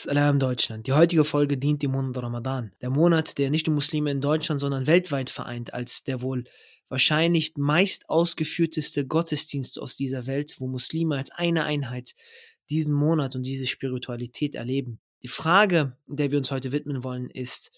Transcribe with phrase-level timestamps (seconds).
[0.00, 0.86] Salam Deutschland.
[0.86, 2.70] Die heutige Folge dient dem Monat Ramadan.
[2.80, 6.44] Der Monat, der nicht nur Muslime in Deutschland, sondern weltweit vereint, als der wohl
[6.88, 12.14] wahrscheinlich meist ausgeführteste Gottesdienst aus dieser Welt, wo Muslime als eine Einheit
[12.70, 15.00] diesen Monat und diese Spiritualität erleben.
[15.22, 17.72] Die Frage, der wir uns heute widmen wollen, ist,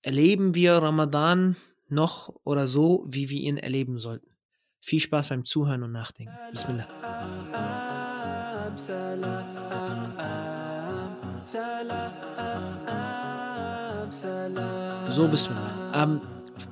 [0.00, 1.56] erleben wir Ramadan
[1.88, 4.34] noch oder so, wie wir ihn erleben sollten?
[4.80, 6.32] Viel Spaß beim Zuhören und Nachdenken.
[6.52, 6.88] Bismillah.
[15.10, 15.92] So, Bismillah.
[15.94, 16.20] Ähm,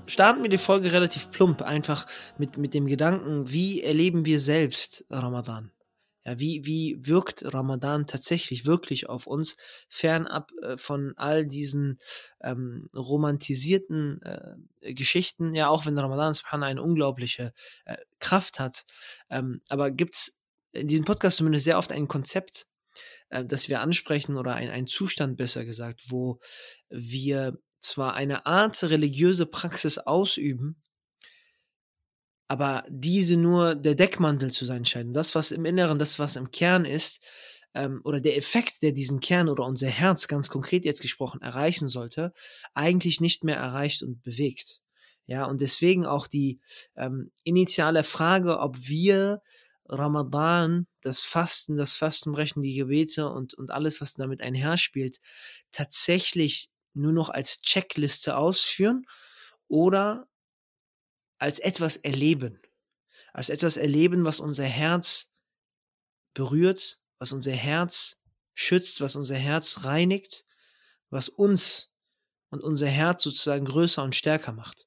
[0.07, 2.07] starten wir die Folge relativ plump, einfach
[2.39, 5.71] mit, mit dem Gedanken, wie erleben wir selbst Ramadan?
[6.25, 9.57] Ja, wie, wie wirkt Ramadan tatsächlich wirklich auf uns,
[9.89, 12.01] fernab äh, von all diesen
[12.43, 17.53] ähm, romantisierten äh, Geschichten, ja, auch wenn Ramadan subhanallah eine unglaubliche
[17.85, 18.85] äh, Kraft hat.
[19.31, 20.41] Ähm, aber gibt's
[20.73, 22.67] in diesem Podcast zumindest sehr oft ein Konzept,
[23.29, 26.41] äh, das wir ansprechen oder ein, ein Zustand besser gesagt, wo
[26.89, 30.83] wir zwar eine Art religiöse Praxis ausüben,
[32.49, 35.17] aber diese nur der Deckmantel zu sein scheint.
[35.17, 37.23] Das, was im Inneren, das, was im Kern ist,
[37.75, 41.89] ähm, oder der Effekt, der diesen Kern oder unser Herz ganz konkret jetzt gesprochen erreichen
[41.89, 42.33] sollte,
[42.75, 44.81] eigentlich nicht mehr erreicht und bewegt.
[45.27, 46.61] Ja, und deswegen auch die
[46.97, 49.43] ähm, initiale Frage, ob wir
[49.89, 55.21] Ramadan, das Fasten, das Fastenbrechen, die Gebete und, und alles, was damit einherspielt,
[55.73, 59.07] tatsächlich nur noch als Checkliste ausführen
[59.69, 60.29] oder
[61.39, 62.61] als etwas erleben.
[63.33, 65.33] Als etwas erleben, was unser Herz
[66.33, 68.21] berührt, was unser Herz
[68.55, 70.47] schützt, was unser Herz reinigt,
[71.11, 71.91] was uns
[72.51, 74.87] und unser Herz sozusagen größer und stärker macht.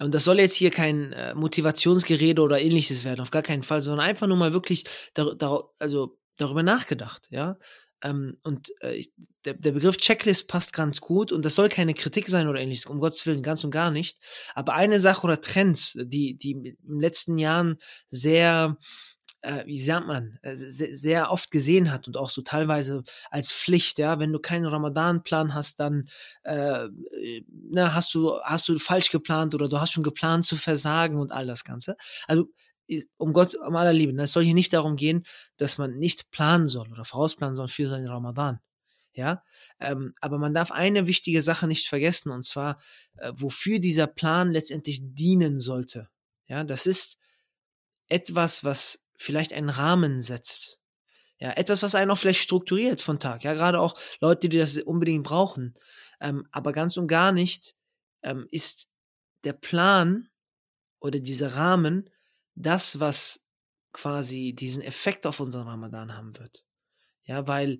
[0.00, 3.80] Und das soll jetzt hier kein äh, Motivationsgerede oder ähnliches werden, auf gar keinen Fall,
[3.80, 4.84] sondern einfach nur mal wirklich
[5.14, 7.56] dar dar also darüber nachgedacht, ja.
[8.02, 9.04] Ähm, und äh,
[9.44, 12.86] der, der Begriff Checklist passt ganz gut und das soll keine Kritik sein oder ähnliches,
[12.86, 14.18] um Gottes Willen, ganz und gar nicht.
[14.54, 17.76] Aber eine Sache oder Trends, die, die in den letzten Jahren
[18.08, 18.78] sehr
[19.42, 23.52] äh, wie sagt man, äh, sehr, sehr oft gesehen hat und auch so teilweise als
[23.52, 26.08] Pflicht, ja, wenn du keinen Ramadan-Plan hast, dann
[26.42, 26.88] äh,
[27.70, 31.32] na, hast du hast du falsch geplant oder du hast schon geplant zu versagen und
[31.32, 31.96] all das Ganze.
[32.26, 32.46] Also
[33.18, 35.24] um Gott, um aller Liebe, ne, es soll hier nicht darum gehen,
[35.56, 38.60] dass man nicht planen soll oder vorausplanen soll für seinen Ramadan.
[39.12, 39.42] Ja,
[39.80, 42.80] ähm, aber man darf eine wichtige Sache nicht vergessen und zwar,
[43.16, 46.08] äh, wofür dieser Plan letztendlich dienen sollte.
[46.46, 47.18] Ja, das ist
[48.08, 50.80] etwas, was vielleicht einen Rahmen setzt.
[51.38, 53.44] Ja, etwas, was einen auch vielleicht strukturiert von Tag.
[53.44, 55.74] Ja, gerade auch Leute, die das unbedingt brauchen.
[56.20, 57.76] Ähm, aber ganz und gar nicht
[58.22, 58.88] ähm, ist
[59.44, 60.28] der Plan
[61.00, 62.08] oder dieser Rahmen
[62.54, 63.46] das, was
[63.92, 66.64] quasi diesen Effekt auf unseren Ramadan haben wird.
[67.24, 67.78] Ja, weil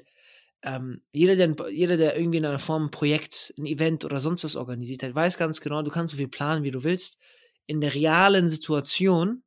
[0.62, 4.44] ähm, jeder, der, jeder, der irgendwie in einer Form ein Projekt, ein Event oder sonst
[4.44, 7.18] was organisiert hat, weiß ganz genau, du kannst so viel planen, wie du willst.
[7.66, 9.42] In der realen Situation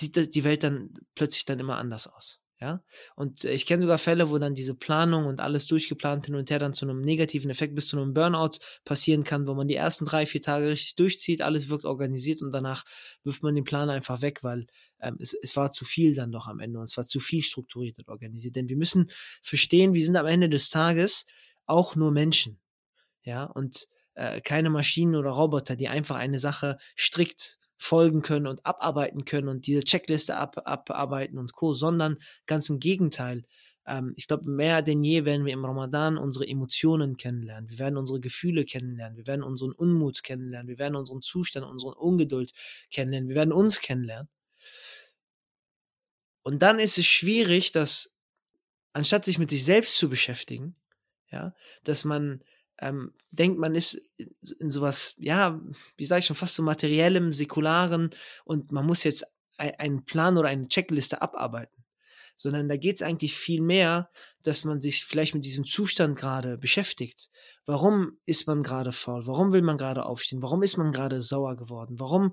[0.00, 2.40] sieht die Welt dann plötzlich dann immer anders aus.
[2.62, 2.82] Ja,
[3.16, 6.58] und ich kenne sogar Fälle, wo dann diese Planung und alles durchgeplant hin und her
[6.58, 10.04] dann zu einem negativen Effekt bis zu einem Burnout passieren kann, wo man die ersten
[10.04, 12.84] drei, vier Tage richtig durchzieht, alles wirkt organisiert und danach
[13.24, 14.66] wirft man den Plan einfach weg, weil
[15.00, 17.42] ähm, es, es war zu viel dann doch am Ende und es war zu viel
[17.42, 18.56] strukturiert und organisiert.
[18.56, 21.24] Denn wir müssen verstehen, wir sind am Ende des Tages
[21.64, 22.60] auch nur Menschen.
[23.22, 28.64] Ja, und äh, keine Maschinen oder Roboter, die einfach eine Sache strikt folgen können und
[28.66, 33.44] abarbeiten können und diese Checkliste ab, abarbeiten und Co., sondern ganz im Gegenteil.
[33.86, 37.70] Ähm, ich glaube, mehr denn je werden wir im Ramadan unsere Emotionen kennenlernen.
[37.70, 39.16] Wir werden unsere Gefühle kennenlernen.
[39.16, 40.68] Wir werden unseren Unmut kennenlernen.
[40.68, 42.52] Wir werden unseren Zustand, unsere Ungeduld
[42.90, 43.30] kennenlernen.
[43.30, 44.28] Wir werden uns kennenlernen.
[46.42, 48.14] Und dann ist es schwierig, dass
[48.92, 50.76] anstatt sich mit sich selbst zu beschäftigen,
[51.30, 51.54] ja,
[51.84, 52.44] dass man
[52.80, 54.00] ähm, denkt, man ist
[54.58, 55.60] in sowas, ja,
[55.96, 58.10] wie sage ich schon, fast so materiellem, säkularen
[58.44, 59.24] und man muss jetzt
[59.56, 61.84] einen Plan oder eine Checkliste abarbeiten.
[62.34, 64.08] Sondern da geht es eigentlich viel mehr,
[64.42, 67.28] dass man sich vielleicht mit diesem Zustand gerade beschäftigt.
[67.66, 69.26] Warum ist man gerade faul?
[69.26, 70.40] Warum will man gerade aufstehen?
[70.40, 72.00] Warum ist man gerade sauer geworden?
[72.00, 72.30] Warum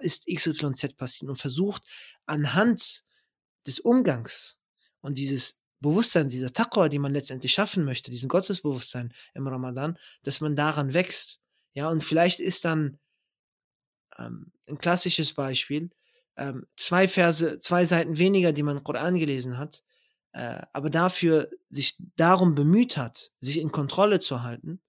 [0.00, 1.28] ist XYZ passiert?
[1.28, 1.82] Und versucht
[2.26, 3.02] anhand
[3.66, 4.58] des Umgangs
[5.00, 10.40] und dieses Bewusstsein, dieser Taqwa, die man letztendlich schaffen möchte, diesen Gottesbewusstsein im Ramadan, dass
[10.40, 11.40] man daran wächst.
[11.72, 12.98] Ja, und vielleicht ist dann
[14.18, 15.90] ähm, ein klassisches Beispiel,
[16.36, 19.82] ähm, zwei Verse, zwei Seiten weniger, die man Koran gelesen hat,
[20.32, 24.80] äh, aber dafür sich darum bemüht hat, sich in Kontrolle zu halten,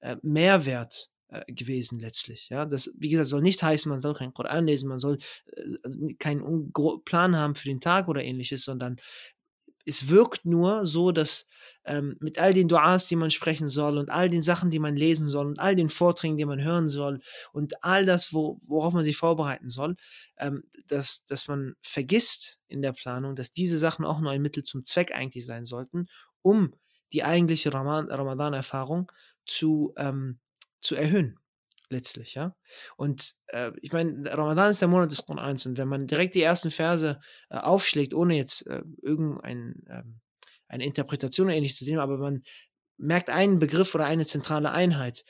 [0.00, 2.48] äh, Mehrwert äh, gewesen letztlich.
[2.50, 5.18] Ja, das, wie gesagt, soll nicht heißen, man soll kein Koran lesen, man soll
[5.56, 6.72] äh, keinen
[7.04, 8.96] Plan haben für den Tag oder ähnliches, sondern
[9.86, 11.48] es wirkt nur so, dass
[11.84, 14.96] ähm, mit all den Duas, die man sprechen soll und all den Sachen, die man
[14.96, 17.20] lesen soll und all den Vorträgen, die man hören soll
[17.52, 19.96] und all das, wo, worauf man sich vorbereiten soll,
[20.38, 24.64] ähm, dass, dass man vergisst in der Planung, dass diese Sachen auch nur ein Mittel
[24.64, 26.08] zum Zweck eigentlich sein sollten,
[26.42, 26.74] um
[27.12, 29.12] die eigentliche Ramadan-Erfahrung
[29.46, 30.40] zu, ähm,
[30.80, 31.38] zu erhöhen
[31.88, 32.54] letztlich, ja.
[32.96, 36.42] Und äh, ich meine, Ramadan ist der Monat des Korans und wenn man direkt die
[36.42, 40.20] ersten Verse äh, aufschlägt, ohne jetzt äh, irgendeine ähm,
[40.68, 42.42] eine Interpretation ähnlich zu sehen, aber man
[42.96, 45.24] merkt einen Begriff oder eine zentrale Einheit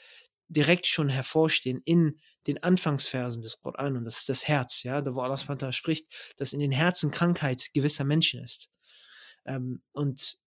[0.49, 5.15] direkt schon hervorstehen in den Anfangsversen des Koran und das ist das Herz, ja, da
[5.15, 6.07] wo Allah spricht,
[6.37, 8.71] dass in den Herzen Krankheit gewisser Menschen ist.
[9.45, 10.39] Ähm, und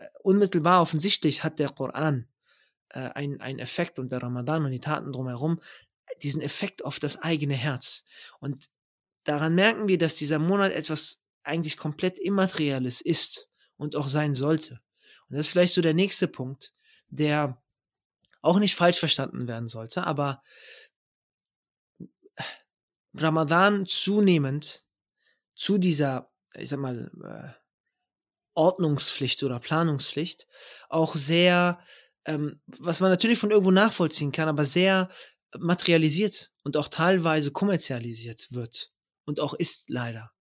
[0.00, 2.28] äh, unmittelbar offensichtlich hat der Koran
[2.96, 5.60] äh, ein, ein Effekt und der Ramadan und die Taten drumherum,
[6.22, 8.04] diesen Effekt auf das eigene Herz.
[8.40, 8.70] Und
[9.24, 14.80] daran merken wir, dass dieser Monat etwas eigentlich komplett Immaterielles ist und auch sein sollte.
[15.28, 16.72] Und das ist vielleicht so der nächste Punkt,
[17.08, 17.62] der
[18.40, 20.42] auch nicht falsch verstanden werden sollte, aber
[23.12, 24.84] Ramadan zunehmend
[25.54, 27.60] zu dieser, ich sag mal, äh,
[28.54, 30.46] Ordnungspflicht oder Planungspflicht
[30.88, 31.78] auch sehr
[32.26, 35.08] ähm, was man natürlich von irgendwo nachvollziehen kann, aber sehr
[35.58, 38.92] materialisiert und auch teilweise kommerzialisiert wird
[39.24, 40.32] und auch ist leider.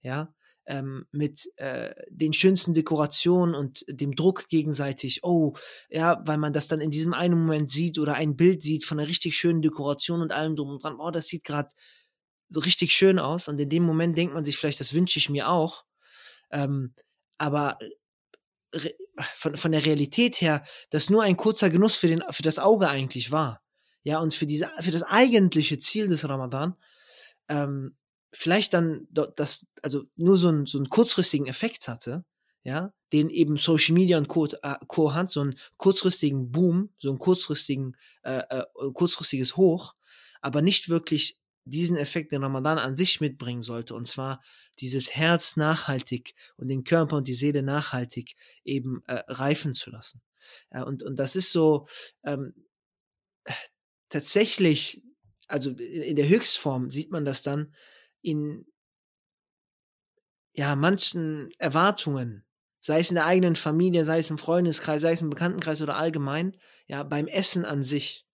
[0.00, 0.34] Ja,
[0.66, 5.24] ähm, mit äh, den schönsten Dekorationen und dem Druck gegenseitig.
[5.24, 5.54] Oh,
[5.90, 8.98] ja, weil man das dann in diesem einen Moment sieht oder ein Bild sieht von
[8.98, 10.96] einer richtig schönen Dekoration und allem drum und dran.
[10.98, 11.68] Oh, das sieht gerade
[12.48, 13.48] so richtig schön aus.
[13.48, 15.84] Und in dem Moment denkt man sich vielleicht, das wünsche ich mir auch.
[16.50, 16.94] Ähm,
[17.38, 17.78] aber
[19.34, 22.88] von, von der Realität her, das nur ein kurzer Genuss für, den, für das Auge
[22.88, 23.62] eigentlich war.
[24.04, 26.74] Ja, und für, diese, für das eigentliche Ziel des Ramadan,
[27.48, 27.96] ähm,
[28.32, 32.24] vielleicht dann das, also nur so, ein, so einen kurzfristigen Effekt hatte,
[32.64, 37.10] ja, den eben Social Media und Co, äh, Co hat, so einen kurzfristigen Boom, so
[37.10, 38.64] ein kurzfristigen, äh, äh,
[38.94, 39.94] kurzfristiges Hoch,
[40.40, 44.42] aber nicht wirklich diesen Effekt den Ramadan an sich mitbringen sollte, und zwar
[44.80, 50.22] dieses Herz nachhaltig und den Körper und die Seele nachhaltig eben äh, reifen zu lassen.
[50.72, 51.86] Ja, und, und das ist so
[52.24, 52.54] ähm,
[54.08, 55.02] tatsächlich,
[55.46, 57.74] also in der Höchstform sieht man das dann
[58.22, 58.66] in
[60.54, 62.44] ja, manchen Erwartungen,
[62.80, 65.96] sei es in der eigenen Familie, sei es im Freundeskreis, sei es im Bekanntenkreis oder
[65.96, 66.56] allgemein,
[66.86, 68.26] ja, beim Essen an sich,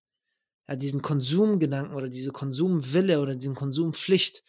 [0.68, 4.44] ja, diesen Konsumgedanken oder diese Konsumwille oder diesen Konsumpflicht.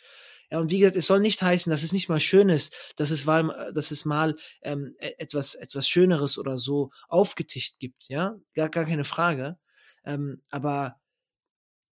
[0.51, 3.11] Ja, und wie gesagt, es soll nicht heißen, dass es nicht mal schön ist, dass
[3.11, 8.35] es mal, dass es mal ähm, e, etwas, etwas Schöneres oder so aufgetischt gibt, ja,
[8.55, 9.57] gar, gar keine Frage.
[10.03, 10.99] Ähm, aber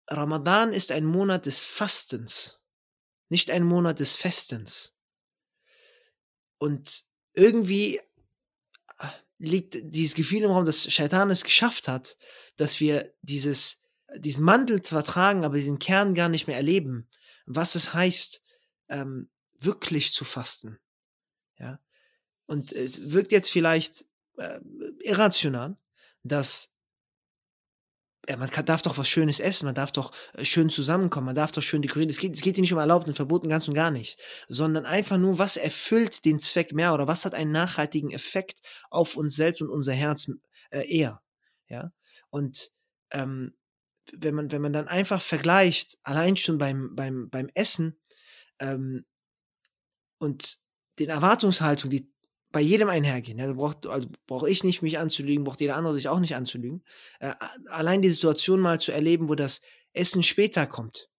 [0.08, 2.62] Ramadan ist ein Monat des Fastens,
[3.30, 4.96] nicht ein Monat des Festens.
[6.58, 7.04] Und
[7.34, 7.98] irgendwie
[8.98, 9.08] äh,
[9.38, 12.18] liegt dieses Gefühl im Raum, dass Shaitan es geschafft hat,
[12.56, 13.84] dass wir dieses
[14.16, 17.08] diesen Mantel zwar tragen, aber den Kern gar nicht mehr erleben,
[17.46, 18.44] was es heißt,
[18.90, 20.80] ähm, wirklich zu fasten.
[21.60, 21.80] Ja.
[22.46, 24.06] Und es wirkt jetzt vielleicht
[24.38, 24.60] äh,
[25.02, 25.78] irrational,
[26.24, 26.78] dass
[28.30, 31.36] ja, man kann, darf doch was Schönes essen, man darf doch äh, schön zusammenkommen, man
[31.36, 32.10] darf doch schön dekorieren.
[32.10, 34.20] Es geht, es geht hier nicht um erlaubt und verboten, ganz und gar nicht,
[34.50, 39.16] sondern einfach nur, was erfüllt den Zweck mehr oder was hat einen nachhaltigen Effekt auf
[39.16, 40.30] uns selbst und unser Herz
[40.72, 41.22] äh, eher.
[41.70, 41.92] Ja.
[42.30, 42.72] Und
[43.12, 43.56] ähm,
[44.16, 48.00] wenn man, wenn man dann einfach vergleicht, allein schon beim, beim, beim Essen
[48.60, 49.06] ähm,
[50.18, 50.58] und
[51.00, 52.12] den Erwartungshaltungen, die
[52.52, 53.38] bei jedem einhergehen.
[53.38, 56.84] Ja, braucht, also brauche ich nicht mich anzulügen, braucht jeder andere sich auch nicht anzulügen.
[57.20, 57.34] Äh,
[57.68, 59.62] allein die Situation mal zu erleben, wo das
[59.94, 61.10] Essen später kommt.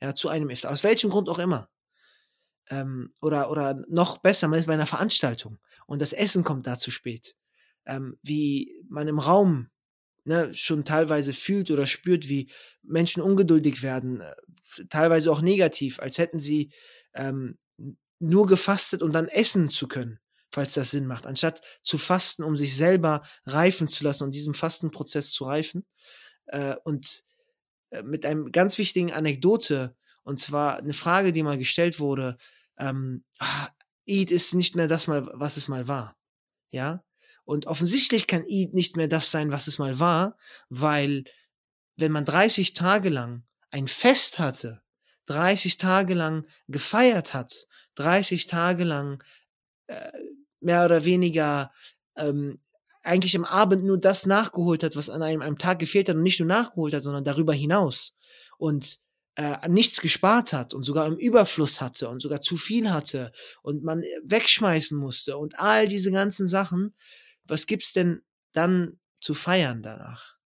[0.00, 0.72] Ja, zu einem Iftar.
[0.72, 1.70] Aus welchem Grund auch immer.
[2.68, 6.76] Ähm, oder, oder noch besser, man ist bei einer Veranstaltung und das Essen kommt da
[6.76, 7.36] zu spät.
[7.86, 9.70] Ähm, wie man im Raum
[10.24, 12.50] ne, schon teilweise fühlt oder spürt, wie
[12.82, 14.34] Menschen ungeduldig werden, äh,
[14.88, 16.72] teilweise auch negativ, als hätten sie
[17.14, 17.58] ähm,
[18.18, 20.18] nur gefastet, um dann essen zu können,
[20.50, 24.32] falls das Sinn macht, anstatt zu fasten, um sich selber reifen zu lassen und um
[24.32, 25.84] diesem Fastenprozess zu reifen.
[26.46, 27.24] Äh, und
[27.90, 32.38] äh, mit einem ganz wichtigen Anekdote, und zwar eine Frage, die mal gestellt wurde,
[32.78, 33.68] ähm, ah,
[34.08, 36.16] Eid ist nicht mehr das mal, was es mal war.
[36.70, 37.04] Ja,
[37.44, 40.36] und offensichtlich kann Eid nicht mehr das sein, was es mal war,
[40.68, 41.24] weil
[41.96, 44.82] wenn man 30 Tage lang ein Fest hatte,
[45.26, 49.22] 30 Tage lang gefeiert hat, 30 Tage lang
[49.86, 50.10] äh,
[50.60, 51.72] mehr oder weniger
[52.16, 52.60] ähm,
[53.02, 56.22] eigentlich am Abend nur das nachgeholt hat, was an einem, einem Tag gefehlt hat und
[56.22, 58.14] nicht nur nachgeholt hat, sondern darüber hinaus.
[58.56, 59.00] Und
[59.36, 63.32] äh, nichts gespart hat und sogar im Überfluss hatte und sogar zu viel hatte
[63.62, 66.94] und man wegschmeißen musste und all diese ganzen Sachen,
[67.44, 68.22] was gibt's denn
[68.52, 70.36] dann zu feiern danach?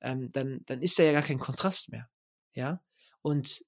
[0.00, 2.08] Ähm, dann, dann ist da ja gar kein Kontrast mehr.
[2.52, 2.82] Ja.
[3.22, 3.64] Und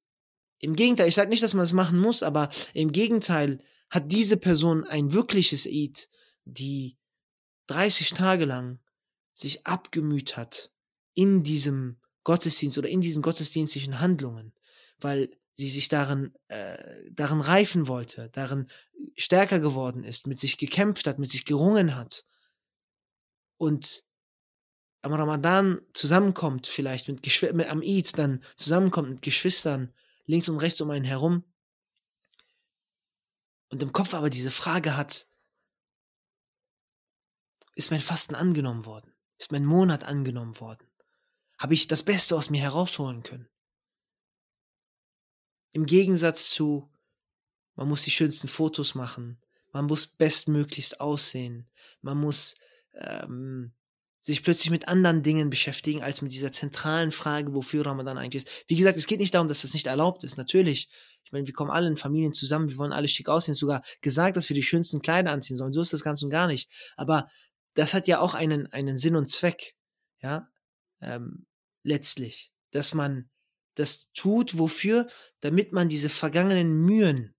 [0.60, 4.36] im Gegenteil, ich sage nicht, dass man das machen muss, aber im Gegenteil hat diese
[4.36, 6.08] Person ein wirkliches Eid,
[6.44, 6.96] die
[7.68, 8.80] 30 Tage lang
[9.34, 10.70] sich abgemüht hat
[11.14, 14.52] in diesem Gottesdienst oder in diesen gottesdienstlichen Handlungen,
[14.98, 16.78] weil sie sich darin, äh,
[17.10, 18.68] darin reifen wollte, darin
[19.16, 22.24] stärker geworden ist, mit sich gekämpft hat, mit sich gerungen hat.
[23.58, 24.04] Und
[25.02, 29.92] am Ramadan zusammenkommt, vielleicht mit, Geschw mit am Eid dann zusammenkommt mit Geschwistern
[30.24, 31.44] links und rechts um einen herum
[33.70, 35.28] und im Kopf aber diese Frage hat,
[37.74, 39.14] ist mein Fasten angenommen worden?
[39.38, 40.86] Ist mein Monat angenommen worden?
[41.58, 43.48] Habe ich das Beste aus mir herausholen können?
[45.72, 46.90] Im Gegensatz zu,
[47.76, 49.40] man muss die schönsten Fotos machen,
[49.72, 52.56] man muss bestmöglichst aussehen, man muss
[52.98, 53.72] ähm,
[54.20, 58.64] sich plötzlich mit anderen Dingen beschäftigen, als mit dieser zentralen Frage, wofür Ramadan eigentlich ist.
[58.66, 60.36] Wie gesagt, es geht nicht darum, dass das nicht erlaubt ist.
[60.36, 60.88] Natürlich.
[61.24, 63.52] Ich meine, wir kommen alle in Familien zusammen, wir wollen alle schick aussehen.
[63.52, 65.72] Es ist sogar gesagt, dass wir die schönsten Kleider anziehen sollen.
[65.72, 66.70] So ist das ganz und gar nicht.
[66.96, 67.28] Aber
[67.74, 69.74] das hat ja auch einen, einen Sinn und Zweck.
[70.20, 70.48] Ja,
[71.00, 71.46] ähm,
[71.82, 72.50] letztlich.
[72.70, 73.30] Dass man
[73.74, 75.08] das tut, wofür?
[75.40, 77.34] Damit man diese vergangenen Mühen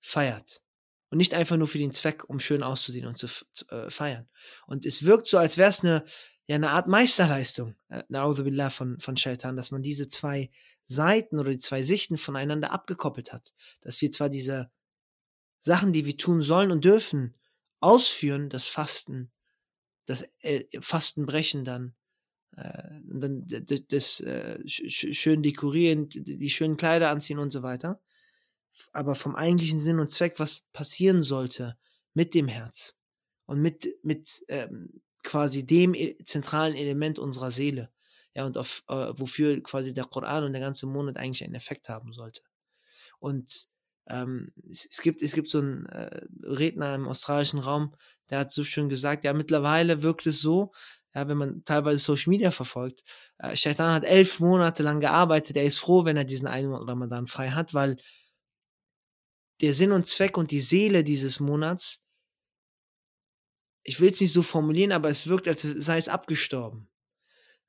[0.00, 0.61] feiert.
[1.12, 4.30] Und nicht einfach nur für den Zweck, um schön auszusehen und zu, zu äh, feiern.
[4.66, 6.06] Und es wirkt so, als wäre es eine,
[6.46, 10.50] ja, eine Art Meisterleistung, äh, von, von Shaitan, dass man diese zwei
[10.86, 13.52] Seiten oder die zwei Sichten voneinander abgekoppelt hat.
[13.82, 14.70] Dass wir zwar diese
[15.60, 17.34] Sachen, die wir tun sollen und dürfen,
[17.80, 19.30] ausführen, das Fasten,
[20.06, 21.94] das äh, Fastenbrechen dann,
[22.56, 23.46] äh, dann
[23.88, 28.00] das äh, schön dekorieren, die schönen Kleider anziehen und so weiter
[28.92, 31.76] aber vom eigentlichen Sinn und Zweck, was passieren sollte
[32.14, 32.96] mit dem Herz
[33.46, 37.90] und mit, mit ähm, quasi dem e zentralen Element unserer Seele.
[38.34, 41.88] Ja, und auf, äh, wofür quasi der Koran und der ganze Monat eigentlich einen Effekt
[41.88, 42.40] haben sollte.
[43.18, 43.68] Und
[44.08, 47.94] ähm, es, es, gibt, es gibt so einen äh, Redner im australischen Raum,
[48.30, 50.72] der hat so schön gesagt, ja, mittlerweile wirkt es so,
[51.14, 53.04] ja, wenn man teilweise Social Media verfolgt,
[53.38, 57.26] äh, Shaitan hat elf Monate lang gearbeitet, er ist froh, wenn er diesen einen Ramadan
[57.26, 57.96] frei hat, weil
[59.62, 62.04] der Sinn und Zweck und die Seele dieses Monats,
[63.84, 66.88] ich will es nicht so formulieren, aber es wirkt, als sei es abgestorben.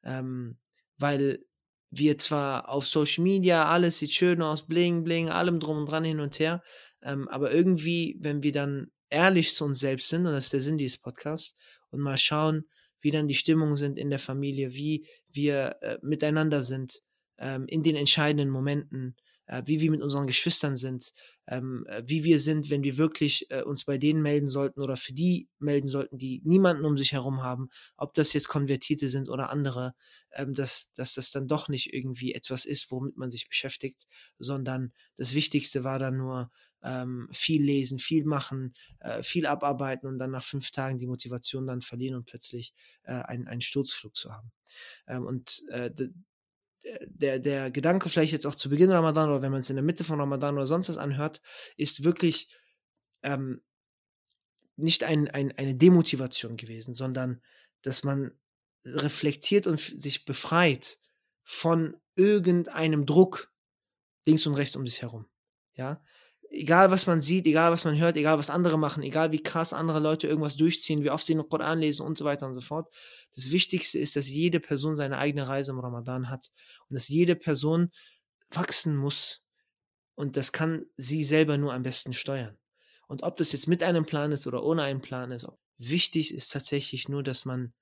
[0.04, 0.58] Ähm,
[0.98, 1.46] weil
[1.90, 6.04] wir zwar auf Social Media, alles sieht schön aus, bling, bling, allem drum und dran
[6.04, 6.64] hin und her,
[7.02, 10.62] ähm, aber irgendwie, wenn wir dann ehrlich zu uns selbst sind, und das ist der
[10.62, 11.56] Sinn dieses Podcasts,
[11.92, 12.68] und mal schauen,
[13.02, 17.02] wie dann die Stimmungen sind in der Familie, wie wir äh, miteinander sind,
[17.38, 21.14] ähm, in den entscheidenden Momenten, äh, wie wir mit unseren Geschwistern sind,
[21.48, 24.96] ähm, äh, wie wir sind, wenn wir wirklich äh, uns bei denen melden sollten oder
[24.96, 29.30] für die melden sollten, die niemanden um sich herum haben, ob das jetzt Konvertierte sind
[29.30, 29.94] oder andere,
[30.32, 34.08] ähm, dass, dass das dann doch nicht irgendwie etwas ist, womit man sich beschäftigt,
[34.40, 36.52] sondern das Wichtigste war dann nur
[36.84, 41.66] ähm, viel lesen, viel machen, äh, viel abarbeiten und dann nach fünf Tagen die Motivation
[41.66, 42.74] dann verlieren und plötzlich
[43.04, 44.52] äh, einen, einen Sturzflug zu haben.
[45.08, 45.90] Ähm, und äh,
[47.06, 49.84] der, der Gedanke vielleicht jetzt auch zu Beginn Ramadan oder wenn man es in der
[49.84, 51.42] Mitte von Ramadan oder sonst was anhört,
[51.78, 52.54] ist wirklich
[53.22, 53.62] ähm,
[54.76, 57.42] nicht ein, ein, eine Demotivation gewesen, sondern
[57.82, 58.32] dass man
[58.86, 61.00] reflektiert und sich befreit
[61.44, 63.52] von irgendeinem Druck
[64.26, 65.26] links und rechts um sich herum.
[65.76, 66.04] Ja,
[66.54, 69.74] egal was man sieht, egal was man hört, egal was andere machen, egal wie krass
[69.74, 72.62] andere Leute irgendwas durchziehen, wie oft sie den Koran lesen und so weiter und so
[72.62, 72.94] fort.
[73.36, 76.52] Das Wichtigste ist, dass jede Person seine eigene Reise im Ramadan hat
[76.90, 77.92] und dass jede Person
[78.52, 79.42] wachsen muss.
[80.16, 82.58] Und das kann sie selber nur am besten steuern.
[83.08, 86.52] Und ob das jetzt mit einem Plan ist oder ohne einen Plan ist, wichtig ist
[86.52, 87.74] tatsächlich nur, dass man,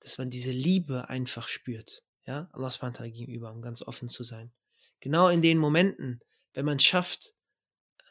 [0.00, 2.02] dass man diese Liebe einfach spürt.
[2.26, 4.52] Ja, Allah subhanahu gegenüber, um ganz offen zu sein.
[5.00, 6.20] Genau in den Momenten,
[6.54, 7.34] wenn man schafft,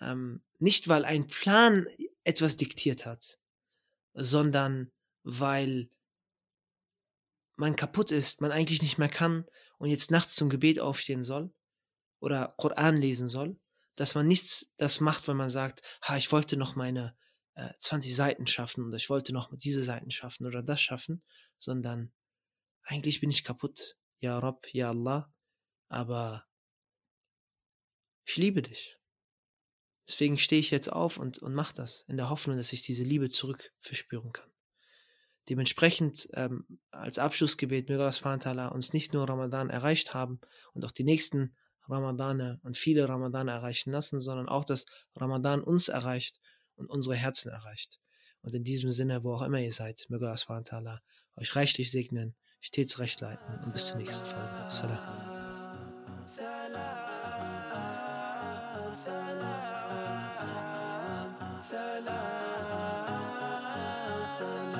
[0.02, 1.88] ähm, nicht weil ein Plan
[2.24, 3.40] etwas diktiert hat,
[4.14, 4.92] sondern
[5.24, 5.90] weil
[7.56, 9.46] man kaputt ist, man eigentlich nicht mehr kann
[9.78, 11.54] und jetzt nachts zum Gebet aufstehen soll
[12.20, 13.60] oder Koran lesen soll,
[13.96, 17.18] dass man nichts das macht, wenn man sagt, ha, ich wollte noch meine
[17.56, 21.24] äh, 20 Seiten schaffen oder ich wollte noch diese Seiten schaffen oder das schaffen,
[21.58, 22.14] sondern
[22.84, 23.98] eigentlich bin ich kaputt.
[24.20, 25.34] Ja Rob, ja Allah,
[25.90, 26.46] aber
[28.26, 28.97] ich liebe dich.
[30.08, 33.04] Deswegen stehe ich jetzt auf und, und mache das, in der Hoffnung, dass ich diese
[33.04, 34.50] Liebe zurück verspüren kann.
[35.50, 40.40] Dementsprechend ähm, als Abschlussgebet, möge Allah uns nicht nur Ramadan erreicht haben
[40.74, 41.56] und auch die nächsten
[41.90, 44.86] Ramadane und viele Ramadane erreichen lassen, sondern auch, dass
[45.16, 46.42] Ramadan uns erreicht
[46.76, 48.00] und unsere Herzen erreicht.
[48.42, 51.02] Und in diesem Sinne, wo auch immer ihr seid, möge Allah
[51.36, 54.66] euch reichlich segnen, stets recht leiten und bis zur nächsten Folge.
[54.70, 55.38] Salam.
[61.70, 62.08] Salam,
[64.40, 64.77] salam.